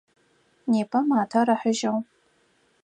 [0.71, 1.97] Непэ матэр ыхьыжьыгъ.